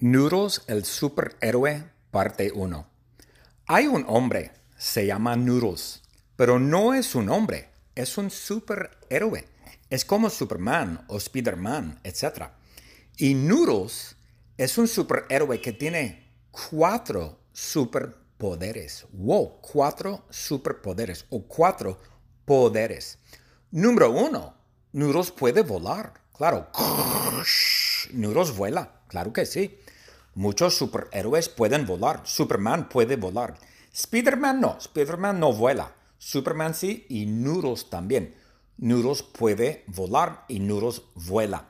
Noodles, 0.00 0.62
el 0.68 0.84
superhéroe, 0.84 1.90
parte 2.12 2.52
1. 2.54 2.86
Hay 3.66 3.88
un 3.88 4.04
hombre, 4.06 4.52
se 4.76 5.04
llama 5.04 5.34
Noodles, 5.34 6.02
pero 6.36 6.60
no 6.60 6.94
es 6.94 7.16
un 7.16 7.28
hombre, 7.28 7.70
es 7.96 8.16
un 8.16 8.30
superhéroe. 8.30 9.48
Es 9.90 10.04
como 10.04 10.30
Superman 10.30 11.04
o 11.08 11.16
Spider-Man, 11.16 11.98
etc. 12.04 12.44
Y 13.16 13.34
Noodles 13.34 14.14
es 14.56 14.78
un 14.78 14.86
superhéroe 14.86 15.60
que 15.60 15.72
tiene 15.72 16.30
cuatro 16.52 17.40
superpoderes. 17.52 19.04
Wow, 19.10 19.60
cuatro 19.60 20.26
superpoderes 20.30 21.26
o 21.30 21.42
cuatro 21.42 21.98
poderes. 22.44 23.18
Número 23.72 24.12
uno, 24.12 24.54
Noodles 24.92 25.32
puede 25.32 25.62
volar. 25.62 26.14
Claro, 26.32 26.70
Noodles 28.12 28.56
vuela, 28.56 29.00
claro 29.08 29.32
que 29.32 29.46
sí. 29.46 29.78
Muchos 30.34 30.76
superhéroes 30.76 31.48
pueden 31.48 31.86
volar. 31.86 32.20
Superman 32.24 32.88
puede 32.88 33.16
volar. 33.16 33.58
Spider-Man 33.92 34.60
no. 34.60 34.78
Spider-Man 34.78 35.40
no 35.40 35.52
vuela. 35.52 35.94
Superman 36.18 36.74
sí 36.74 37.06
y 37.08 37.26
Noodles 37.26 37.90
también. 37.90 38.34
Noodles 38.76 39.22
puede 39.22 39.84
volar 39.88 40.44
y 40.48 40.60
Noodles 40.60 41.02
vuela. 41.14 41.68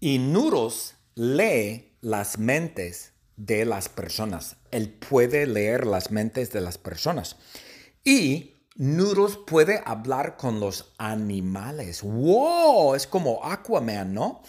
Y 0.00 0.18
Noodles 0.18 0.96
lee 1.14 1.92
las 2.00 2.38
mentes 2.38 3.12
de 3.36 3.64
las 3.64 3.88
personas. 3.88 4.56
Él 4.70 4.92
puede 4.92 5.46
leer 5.46 5.86
las 5.86 6.10
mentes 6.10 6.50
de 6.50 6.60
las 6.60 6.78
personas. 6.78 7.36
Y 8.02 8.56
Noodles 8.74 9.36
puede 9.36 9.82
hablar 9.84 10.36
con 10.36 10.58
los 10.58 10.92
animales. 10.98 12.02
¡Wow! 12.02 12.94
Es 12.94 13.06
como 13.06 13.44
Aquaman, 13.44 14.14
¿no? 14.14 14.42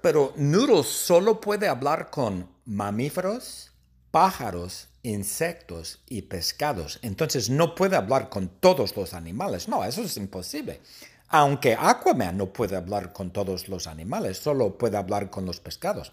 Pero 0.00 0.32
Noodles 0.36 0.86
solo 0.86 1.40
puede 1.40 1.68
hablar 1.68 2.10
con 2.10 2.48
mamíferos, 2.64 3.72
pájaros, 4.10 4.88
insectos 5.02 6.00
y 6.08 6.22
pescados. 6.22 6.98
Entonces 7.02 7.50
no 7.50 7.74
puede 7.74 7.96
hablar 7.96 8.28
con 8.28 8.48
todos 8.48 8.96
los 8.96 9.14
animales. 9.14 9.68
No, 9.68 9.84
eso 9.84 10.02
es 10.02 10.16
imposible. 10.16 10.80
Aunque 11.28 11.76
Aquaman 11.78 12.36
no 12.36 12.46
puede 12.46 12.76
hablar 12.76 13.12
con 13.12 13.30
todos 13.30 13.68
los 13.68 13.86
animales, 13.86 14.38
solo 14.38 14.78
puede 14.78 14.96
hablar 14.96 15.30
con 15.30 15.44
los 15.44 15.60
pescados. 15.60 16.12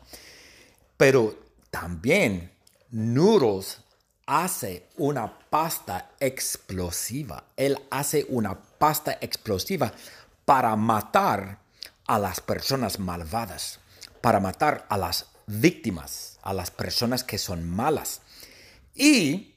Pero 0.97 1.35
también 1.69 2.51
Noodles 2.91 3.79
hace 4.25 4.87
una 4.97 5.39
pasta 5.49 6.11
explosiva. 6.19 7.43
Él 7.55 7.77
hace 7.91 8.25
una 8.29 8.59
pasta 8.59 9.17
explosiva 9.21 9.91
para 10.43 10.75
matar 10.75 11.59
a 12.07 12.19
las 12.19 12.41
personas 12.41 12.99
malvadas, 12.99 13.79
para 14.21 14.39
matar 14.39 14.85
a 14.89 14.97
las 14.97 15.27
víctimas, 15.47 16.39
a 16.41 16.53
las 16.53 16.71
personas 16.71 17.23
que 17.23 17.37
son 17.37 17.69
malas. 17.69 18.21
Y 18.93 19.53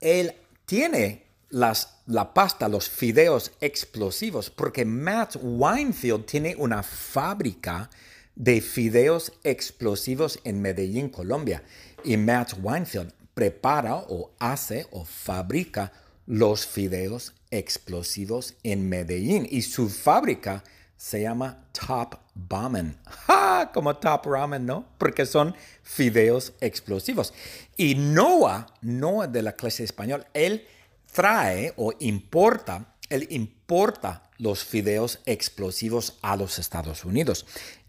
él 0.00 0.34
tiene 0.66 1.26
las, 1.50 1.98
la 2.06 2.34
pasta, 2.34 2.68
los 2.68 2.88
fideos 2.88 3.52
explosivos, 3.60 4.50
porque 4.50 4.84
Matt 4.84 5.36
Winefield 5.40 6.26
tiene 6.26 6.56
una 6.56 6.82
fábrica 6.82 7.90
de 8.34 8.60
fideos 8.60 9.32
explosivos 9.44 10.40
en 10.44 10.62
Medellín, 10.62 11.08
Colombia. 11.08 11.62
Y 12.04 12.16
Matt 12.16 12.54
Winefield 12.60 13.12
prepara 13.34 13.96
o 13.96 14.32
hace 14.38 14.86
o 14.90 15.04
fabrica 15.04 15.92
los 16.26 16.66
fideos 16.66 17.34
explosivos 17.50 18.54
en 18.62 18.88
Medellín. 18.88 19.46
Y 19.50 19.62
su 19.62 19.88
fábrica 19.88 20.64
se 21.02 21.20
llama 21.20 21.64
Top 21.72 22.14
Ramen. 22.48 22.96
¡Ja! 23.26 23.72
Como 23.74 23.96
Top 23.96 24.24
Ramen, 24.24 24.64
¿no? 24.64 24.86
Porque 24.98 25.26
son 25.26 25.52
fideos 25.82 26.52
explosivos. 26.60 27.34
Y 27.76 27.96
Noah, 27.96 28.68
Noah 28.82 29.26
de 29.26 29.42
la 29.42 29.56
clase 29.56 29.82
español, 29.82 30.24
él 30.32 30.64
trae 31.12 31.74
o 31.76 31.92
importa, 31.98 32.94
él 33.08 33.26
importa 33.30 34.30
los 34.38 34.62
fideos 34.62 35.18
explosivos 35.26 36.20
a 36.22 36.36
los 36.36 36.60
Estados 36.60 37.04
Unidos. 37.04 37.46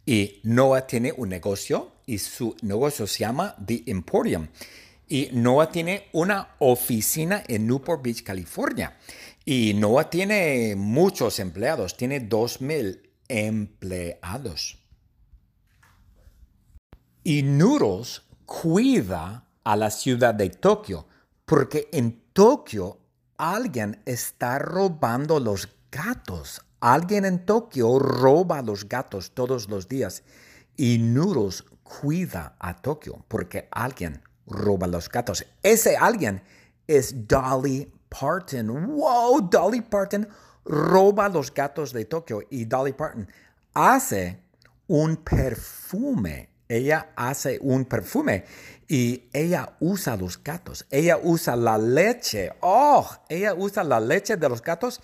Y 0.07 0.39
Noah 0.41 0.87
tiene 0.87 1.13
un 1.15 1.29
negocio 1.29 1.91
y 2.07 2.17
su 2.17 2.57
negocio 2.63 3.05
se 3.05 3.19
llama 3.19 3.55
The 3.63 3.83
Emporium. 3.85 4.47
Y 5.07 5.29
Noah 5.33 5.69
tiene 5.69 6.07
una 6.13 6.55
oficina 6.57 7.43
en 7.47 7.67
Newport 7.67 8.01
Beach, 8.01 8.23
California. 8.23 8.97
Y 9.45 9.75
Noah 9.75 10.09
tiene 10.09 10.75
muchos 10.75 11.37
empleados, 11.39 11.95
tiene 11.95 12.27
2.000 12.27 13.02
empleados. 13.27 14.79
Y 17.23 17.43
Noodles 17.43 18.21
cuida 18.45 19.45
a 19.63 19.75
la 19.75 19.89
ciudad 19.89 20.33
de 20.33 20.49
Tokio, 20.49 21.07
porque 21.45 21.89
en 21.91 22.21
Tokio 22.33 22.99
alguien 23.37 24.01
está 24.05 24.59
robando 24.59 25.39
los 25.39 25.69
gatos. 25.91 26.61
Alguien 26.79 27.23
en 27.23 27.45
Tokio 27.45 27.97
roba 27.97 28.61
los 28.61 28.89
gatos 28.89 29.31
todos 29.31 29.69
los 29.69 29.87
días. 29.87 30.23
Y 30.75 30.97
Noodles 30.97 31.63
cuida 31.83 32.55
a 32.59 32.81
Tokio, 32.81 33.23
porque 33.27 33.69
alguien 33.71 34.21
roba 34.45 34.87
los 34.87 35.07
gatos. 35.07 35.45
Ese 35.61 35.95
alguien 35.95 36.43
es 36.87 37.27
Dolly 37.27 37.89
Parton. 38.09 38.97
¡Wow! 38.97 39.47
Dolly 39.49 39.81
Parton 39.81 40.27
roba 40.65 41.29
los 41.29 41.53
gatos 41.53 41.93
de 41.93 42.05
Tokio 42.05 42.41
y 42.49 42.65
Dolly 42.65 42.93
Parton 42.93 43.27
hace 43.73 44.39
un 44.87 45.17
perfume. 45.17 46.49
Ella 46.67 47.09
hace 47.15 47.59
un 47.61 47.85
perfume 47.85 48.45
y 48.87 49.23
ella 49.33 49.73
usa 49.79 50.15
los 50.15 50.41
gatos. 50.41 50.85
Ella 50.89 51.19
usa 51.21 51.55
la 51.55 51.77
leche. 51.77 52.51
Oh, 52.61 53.07
ella 53.29 53.53
usa 53.53 53.83
la 53.83 53.99
leche 53.99 54.37
de 54.37 54.49
los 54.49 54.61
gatos 54.61 55.01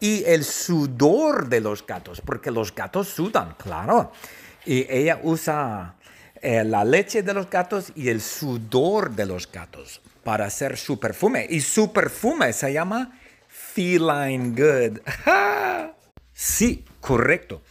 y 0.00 0.24
el 0.24 0.44
sudor 0.44 1.48
de 1.48 1.60
los 1.60 1.84
gatos, 1.84 2.20
porque 2.20 2.50
los 2.50 2.74
gatos 2.74 3.08
sudan, 3.08 3.54
claro. 3.58 4.12
Y 4.64 4.86
ella 4.88 5.20
usa 5.22 5.96
eh, 6.40 6.62
la 6.62 6.84
leche 6.84 7.22
de 7.22 7.34
los 7.34 7.50
gatos 7.50 7.92
y 7.96 8.08
el 8.08 8.20
sudor 8.20 9.10
de 9.10 9.26
los 9.26 9.50
gatos 9.50 10.00
para 10.22 10.46
hacer 10.46 10.76
su 10.76 11.00
perfume. 11.00 11.46
Y 11.48 11.60
su 11.60 11.92
perfume 11.92 12.52
se 12.52 12.72
llama 12.72 13.18
Feline 13.78 14.56
Good. 14.56 14.98
sí, 16.32 16.84
correcto. 17.00 17.62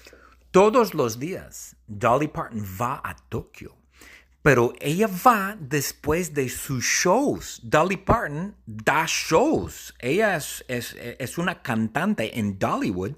Todos 0.52 0.94
los 0.94 1.20
días 1.20 1.76
Dolly 1.86 2.30
Parton 2.30 2.64
va 2.80 3.02
a 3.04 3.14
Tokio, 3.28 3.76
pero 4.42 4.72
ella 4.80 5.10
va 5.10 5.58
después 5.60 6.34
de 6.34 6.48
sus 6.48 6.86
shows. 6.86 7.60
Dolly 7.62 7.98
Parton 7.98 8.56
da 8.66 9.04
shows. 9.06 9.94
Ella 10.00 10.38
es, 10.38 10.64
es 10.70 11.38
una 11.38 11.62
cantante 11.62 12.40
en 12.40 12.58
Dollywood 12.58 13.12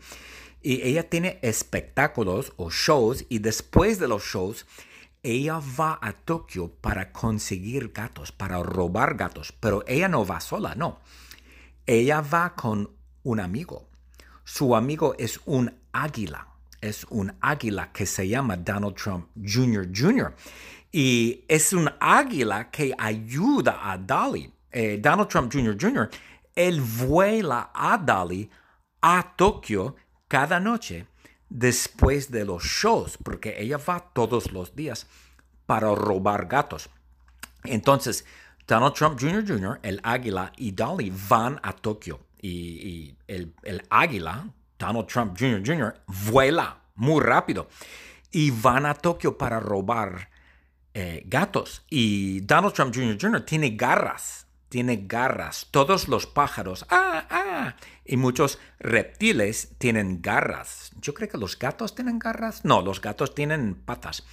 y 0.63 0.81
ella 0.81 1.07
tiene 1.07 1.37
espectáculos 1.43 2.53
o 2.55 2.71
shows 2.71 3.23
y 3.29 3.37
después 3.37 3.99
de 3.99 4.07
los 4.07 4.23
shows 4.23 4.65
ella 5.21 5.61
va 5.79 5.99
a 6.01 6.13
Tokio 6.13 6.71
para 6.81 7.11
conseguir 7.11 7.91
gatos, 7.93 8.31
para 8.31 8.63
robar 8.63 9.13
gatos, 9.13 9.51
pero 9.59 9.83
ella 9.85 10.07
no 10.07 10.25
va 10.25 10.39
sola, 10.39 10.73
no. 10.73 11.01
Ella 11.89 12.21
va 12.21 12.53
con 12.53 12.87
un 13.23 13.39
amigo. 13.39 13.89
Su 14.43 14.75
amigo 14.75 15.15
es 15.17 15.39
un 15.47 15.73
águila, 15.91 16.45
es 16.81 17.03
un 17.09 17.33
águila 17.41 17.91
que 17.91 18.05
se 18.05 18.27
llama 18.27 18.57
Donald 18.57 18.95
Trump 18.95 19.27
Jr. 19.35 19.89
Jr. 19.91 20.35
Y 20.91 21.45
es 21.47 21.73
un 21.73 21.89
águila 21.99 22.69
que 22.69 22.93
ayuda 22.95 23.91
a 23.91 23.97
Dolly. 23.97 24.53
Eh, 24.71 24.99
Donald 25.01 25.29
Trump 25.29 25.51
Jr. 25.51 25.75
Jr. 25.81 26.11
Él 26.53 26.79
vuela 26.79 27.71
a 27.73 27.97
Dolly 27.97 28.47
a 29.01 29.33
Tokio 29.35 29.95
cada 30.27 30.59
noche 30.59 31.07
después 31.49 32.29
de 32.29 32.45
los 32.45 32.61
shows, 32.61 33.17
porque 33.17 33.55
ella 33.57 33.77
va 33.77 33.99
todos 34.13 34.51
los 34.51 34.75
días 34.75 35.07
para 35.65 35.95
robar 35.95 36.45
gatos. 36.45 36.87
Entonces, 37.63 38.25
Donald 38.69 38.93
Trump 38.93 39.19
Jr. 39.19 39.43
Jr., 39.45 39.79
el 39.81 39.99
águila 40.03 40.53
y 40.55 40.71
Dolly 40.71 41.11
van 41.27 41.59
a 41.63 41.73
Tokio. 41.73 42.19
Y, 42.39 43.15
el, 43.27 43.51
águila, 43.89 44.47
Donald 44.77 45.07
Trump 45.07 45.35
Jr. 45.37 45.63
Jr., 45.65 46.01
vuela 46.29 46.77
muy 46.93 47.19
rápido. 47.19 47.67
Y 48.31 48.51
van 48.51 48.85
a 48.85 48.93
Tokio 48.93 49.39
para 49.39 49.59
robar 49.59 50.29
eh, 50.93 51.23
gatos. 51.25 51.81
Y 51.89 52.41
Donald 52.41 52.75
Trump 52.75 52.93
Jr. 52.93 53.17
Jr. 53.19 53.41
tiene 53.41 53.71
garras 53.71 54.45
tiene 54.69 55.05
garras. 55.07 55.65
Todos 55.71 56.07
los 56.07 56.27
pájaros, 56.27 56.85
ah, 56.91 57.25
ah, 57.31 57.75
y 58.05 58.17
muchos 58.17 58.59
reptiles 58.77 59.73
tienen 59.79 60.21
garras. 60.21 60.91
Yo 61.01 61.15
creo 61.15 61.27
que 61.27 61.39
los 61.39 61.57
gatos 61.57 61.95
tienen 61.95 62.19
garras. 62.19 62.63
No, 62.63 62.83
los 62.83 63.01
gatos 63.01 63.33
tienen 63.33 63.73
patas. 63.73 64.23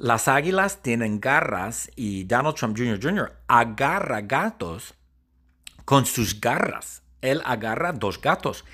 Las 0.00 0.28
águilas 0.28 0.80
tienen 0.80 1.20
garras 1.20 1.90
y 1.94 2.24
Donald 2.24 2.56
Trump 2.56 2.74
Jr. 2.74 2.98
Jr. 3.02 3.32
agarra 3.48 4.22
gatos 4.22 4.94
con 5.84 6.06
sus 6.06 6.40
garras. 6.40 7.02
Él 7.20 7.42
agarra 7.44 7.92
dos 7.92 8.18
gatos. 8.18 8.64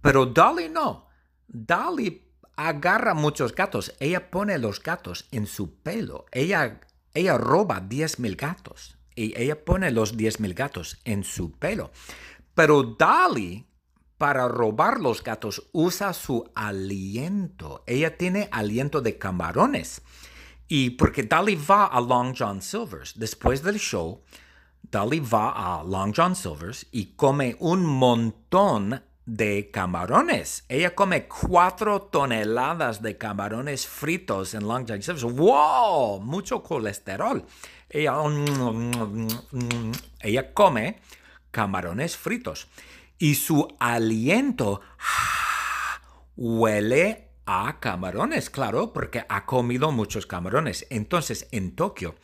Pero 0.00 0.24
Dolly 0.24 0.70
no. 0.70 1.08
Dolly 1.46 2.26
agarra 2.56 3.12
muchos 3.12 3.54
gatos. 3.54 3.94
Ella 4.00 4.30
pone 4.30 4.56
los 4.56 4.82
gatos 4.82 5.28
en 5.30 5.46
su 5.46 5.74
pelo. 5.74 6.24
Ella 6.32 6.80
ella 7.12 7.36
roba 7.36 7.80
10 7.80 8.20
mil 8.20 8.36
gatos 8.36 8.96
y 9.14 9.38
ella 9.38 9.62
pone 9.66 9.90
los 9.90 10.16
10 10.16 10.40
mil 10.40 10.54
gatos 10.54 11.02
en 11.04 11.22
su 11.22 11.52
pelo. 11.52 11.90
Pero 12.54 12.96
Dali, 12.98 13.66
para 14.16 14.48
robar 14.48 15.00
los 15.00 15.22
gatos, 15.22 15.68
usa 15.72 16.14
su 16.14 16.50
aliento. 16.54 17.84
Ella 17.86 18.16
tiene 18.16 18.48
aliento 18.50 19.02
de 19.02 19.18
camarones. 19.18 20.00
Y 20.74 20.88
porque 20.88 21.24
Dali 21.24 21.54
va 21.54 21.84
a 21.84 22.00
Long 22.00 22.34
John 22.34 22.62
Silver's, 22.62 23.12
después 23.18 23.62
del 23.62 23.78
show, 23.78 24.22
Dali 24.80 25.20
va 25.20 25.50
a 25.50 25.84
Long 25.84 26.14
John 26.16 26.34
Silver's 26.34 26.86
y 26.90 27.12
come 27.14 27.56
un 27.58 27.84
montón 27.84 29.02
de 29.26 29.70
camarones. 29.70 30.64
Ella 30.70 30.94
come 30.94 31.28
cuatro 31.28 32.00
toneladas 32.00 33.02
de 33.02 33.18
camarones 33.18 33.86
fritos 33.86 34.54
en 34.54 34.66
Long 34.66 34.86
John 34.88 35.02
Silver's. 35.02 35.24
¡Wow! 35.24 36.22
Mucho 36.22 36.62
colesterol. 36.62 37.44
Ella, 37.90 38.14
ella 40.20 40.54
come 40.54 41.00
camarones 41.50 42.16
fritos 42.16 42.66
y 43.18 43.34
su 43.34 43.68
aliento 43.78 44.80
huele 46.38 47.31
a 47.52 47.80
camarones, 47.80 48.48
claro, 48.50 48.92
porque 48.92 49.24
ha 49.28 49.44
comido 49.44 49.92
muchos 49.92 50.26
camarones. 50.26 50.86
Entonces, 50.90 51.48
en 51.50 51.74
Tokio, 51.74 52.14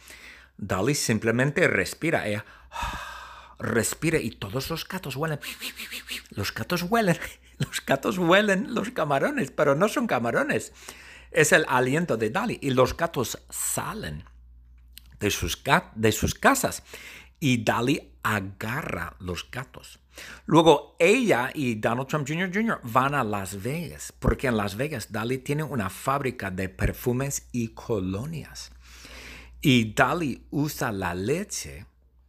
Dali 0.57 0.95
simplemente 0.95 1.69
respira. 1.69 2.25
Respira 3.61 4.19
y 4.19 4.31
todos 4.31 4.71
los 4.71 4.87
gatos 4.87 5.17
huelen. 5.17 5.41
Los 6.31 6.55
gatos 6.55 6.85
huelen. 6.85 7.19
Los 7.59 7.85
gatos 7.85 8.19
huelen 8.19 8.73
los 8.73 8.91
camarones, 8.91 9.51
pero 9.51 9.75
no 9.75 9.89
son 9.89 10.07
camarones. 10.07 10.73
Es 11.33 11.51
el 11.51 11.67
aliento 11.69 12.17
de 12.17 12.31
Dali. 12.31 12.57
Y 12.63 12.71
los 12.71 12.97
gatos 12.97 13.43
salen 13.51 14.23
de 15.19 15.33
sus, 15.33 15.61
de 15.97 16.13
sus 16.13 16.37
casas 16.37 16.85
y 17.41 17.65
Dali 17.65 18.13
agarra 18.23 19.15
los 19.21 19.51
gatos. 19.51 20.01
Luego 20.47 20.97
ella 20.99 21.51
y 21.55 21.77
Donald 21.77 22.09
Trump 22.09 22.27
Jr. 22.29 22.51
Jr. 22.53 22.81
van 22.83 23.15
a 23.15 23.25
Las 23.25 23.63
Vegas, 23.63 24.13
porque 24.19 24.49
en 24.49 24.57
Las 24.57 24.77
Vegas 24.77 25.13
Dali 25.13 25.39
tiene 25.39 25.63
una 25.63 25.91
fábrica 25.91 26.51
de 26.51 26.69
perfumes 26.69 27.49
y 27.53 27.69
colonias. 27.69 28.73
Y 29.61 29.93
Dali 29.95 30.45
usa 30.51 30.93
la 30.93 31.15
leche 31.15 31.87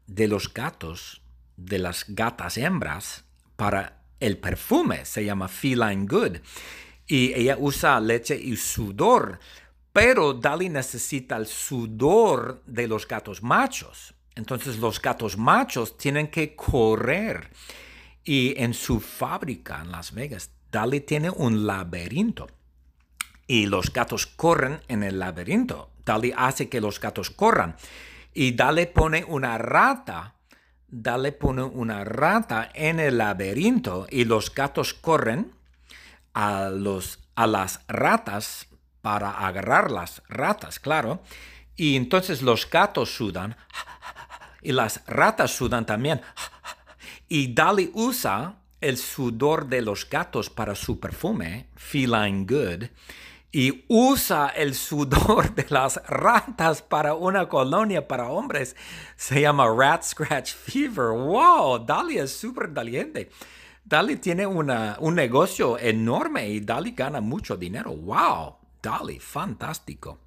de 0.07 0.27
los 0.27 0.53
gatos, 0.53 1.21
de 1.57 1.79
las 1.79 2.06
gatas 2.07 2.57
hembras, 2.57 3.25
para 3.56 4.03
el 4.19 4.38
perfume, 4.38 5.06
se 5.06 5.25
llama 5.25 5.47
Feline 5.47 6.06
Good. 6.06 6.38
Y 7.07 7.33
ella 7.33 7.57
usa 7.59 8.00
leche 8.00 8.39
y 8.39 8.56
sudor, 8.56 9.39
pero 9.91 10.33
Dali 10.33 10.69
necesita 10.69 11.35
el 11.38 11.47
sudor 11.47 12.61
de 12.65 12.88
los 12.88 13.07
gatos 13.07 13.41
machos 13.41 14.13
entonces 14.35 14.77
los 14.77 15.01
gatos 15.01 15.37
machos 15.37 15.97
tienen 15.97 16.27
que 16.29 16.55
correr. 16.55 17.49
Y 18.23 18.53
en 18.61 18.73
su 18.73 18.99
fábrica 18.99 19.81
en 19.81 19.91
Las 19.91 20.13
Vegas, 20.13 20.51
Dali 20.71 21.01
tiene 21.01 21.29
un 21.29 21.65
laberinto. 21.65 22.47
Y 23.47 23.65
los 23.65 23.91
gatos 23.91 24.27
corren 24.27 24.81
en 24.87 25.03
el 25.03 25.19
laberinto. 25.19 25.91
Dali 26.05 26.33
hace 26.35 26.69
que 26.69 26.81
los 26.81 26.99
gatos 26.99 27.31
corran. 27.31 27.75
Y 28.33 28.51
Dali 28.51 28.85
pone 28.85 29.23
una 29.23 29.57
rata. 29.57 30.35
Dali 30.87 31.31
pone 31.31 31.63
una 31.63 32.03
rata 32.03 32.69
en 32.73 32.99
el 32.99 33.17
laberinto. 33.17 34.05
Y 34.09 34.25
los 34.25 34.53
gatos 34.53 34.93
corren 34.93 35.51
a, 36.33 36.69
los, 36.69 37.19
a 37.35 37.47
las 37.47 37.81
ratas 37.87 38.67
para 39.01 39.31
agarrar 39.31 39.89
las 39.91 40.21
ratas, 40.27 40.79
claro. 40.79 41.21
Y 41.75 41.95
entonces 41.95 42.41
los 42.41 42.69
gatos 42.69 43.15
sudan 43.15 43.55
y 44.61 44.71
las 44.71 45.03
ratas 45.07 45.51
sudan 45.51 45.85
también. 45.85 46.21
Y 47.27 47.53
Dali 47.53 47.91
usa 47.94 48.56
el 48.81 48.97
sudor 48.97 49.67
de 49.67 49.81
los 49.81 50.09
gatos 50.09 50.50
para 50.50 50.75
su 50.75 51.00
perfume, 51.00 51.67
Feline 51.75 52.45
Good, 52.45 52.85
y 53.51 53.85
usa 53.88 54.50
el 54.50 54.75
sudor 54.75 55.53
de 55.56 55.65
las 55.69 56.01
ratas 56.07 56.81
para 56.81 57.15
una 57.15 57.50
colonia 57.50 58.07
para 58.07 58.29
hombres. 58.29 58.75
Se 59.15 59.41
llama 59.41 59.67
Rat 59.67 60.03
Scratch 60.03 60.53
Fever. 60.53 61.11
¡Wow! 61.11 61.85
Dali 61.85 62.19
es 62.19 62.31
súper 62.31 62.71
daliente. 62.73 63.29
Dali 63.83 64.17
tiene 64.17 64.45
una, 64.45 64.97
un 65.00 65.15
negocio 65.15 65.79
enorme 65.79 66.47
y 66.47 66.59
Dali 66.59 66.91
gana 66.91 67.21
mucho 67.21 67.57
dinero. 67.57 67.95
¡Wow! 67.95 68.56
Dali, 68.81 69.19
fantástico. 69.19 70.19